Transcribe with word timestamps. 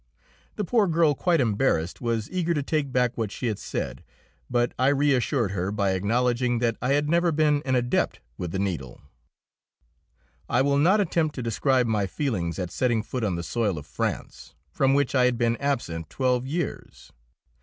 The 0.55 0.63
poor 0.63 0.87
girl, 0.87 1.13
quite 1.13 1.39
embarrassed, 1.39 2.01
was 2.01 2.27
eager 2.31 2.55
to 2.55 2.63
take 2.63 2.91
back 2.91 3.15
what 3.15 3.31
she 3.31 3.45
had 3.45 3.59
said, 3.59 4.03
but 4.49 4.73
I 4.79 4.87
reassured 4.87 5.51
her 5.51 5.71
by 5.71 5.91
acknowledging 5.91 6.57
that 6.57 6.75
I 6.81 6.93
had 6.93 7.07
never 7.07 7.31
been 7.31 7.61
an 7.65 7.75
adept 7.75 8.19
with 8.35 8.51
the 8.51 8.57
needle. 8.57 8.99
I 10.49 10.63
will 10.63 10.79
not 10.79 10.99
attempt 11.01 11.35
to 11.35 11.43
describe 11.43 11.85
my 11.85 12.07
feelings 12.07 12.57
at 12.57 12.71
setting 12.71 13.03
foot 13.03 13.23
on 13.23 13.35
the 13.35 13.43
soil 13.43 13.77
of 13.77 13.85
France, 13.85 14.55
from 14.71 14.95
which 14.95 15.13
I 15.13 15.25
had 15.25 15.37
been 15.37 15.55
absent 15.57 16.09
twelve 16.09 16.47
years. 16.47 17.11